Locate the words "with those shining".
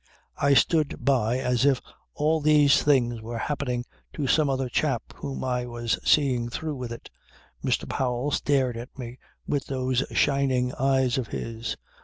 9.45-10.73